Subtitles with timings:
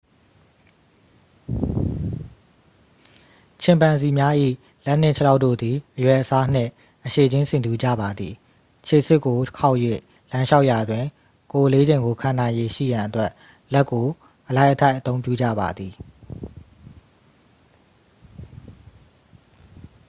[3.61, 4.35] ချင်ပန်ဇီများ၏
[4.85, 6.71] လက်နှင့်ခြေထောက်တို့သည် အရွယ်အစားနှင့်
[7.05, 8.33] အရှည်ခြင်း ဆင်တူကြပါသည်
[8.87, 9.77] ခြေဆစ်ကိုခေါက်၍
[10.31, 11.05] လမ်းလျှောက်ရာတွင်
[11.53, 13.31] ကိုယ်အလေးချိန်ကိုခံနိုင်ရည်ရှိရန်အတွက်
[13.73, 14.05] လက်ကို
[14.49, 15.93] အလိုက်အထိုက်အသုံးပြုကြပါသည်